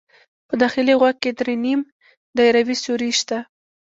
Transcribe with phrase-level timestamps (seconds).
[0.47, 1.81] په داخلي غوږ کې درې نیم
[2.35, 3.37] دایروي سوري شته.